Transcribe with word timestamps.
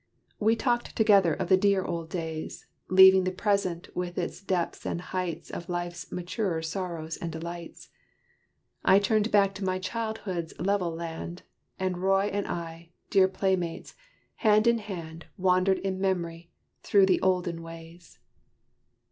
We 0.39 0.55
talked 0.55 0.95
together 0.95 1.35
of 1.35 1.47
the 1.47 1.55
dear 1.57 1.85
old 1.85 2.09
days: 2.09 2.65
Leaving 2.89 3.23
the 3.23 3.31
present, 3.31 3.95
with 3.95 4.17
its 4.17 4.41
depths 4.41 4.83
and 4.83 4.99
heights 4.99 5.51
Of 5.51 5.69
life's 5.69 6.11
maturer 6.11 6.63
sorrows 6.63 7.17
and 7.17 7.31
delights, 7.31 7.89
I 8.83 8.97
turned 8.97 9.29
back 9.29 9.53
to 9.53 9.63
my 9.63 9.77
childhood's 9.77 10.59
level 10.59 10.89
land, 10.89 11.43
And 11.77 11.99
Roy 11.99 12.31
and 12.33 12.47
I, 12.47 12.89
dear 13.11 13.27
playmates, 13.27 13.93
hand 14.37 14.65
in 14.65 14.79
hand, 14.79 15.27
Wandered 15.37 15.77
in 15.77 15.99
mem'ry, 15.99 16.49
through 16.81 17.05
the 17.05 17.21
olden 17.21 17.61
ways. 17.61 18.17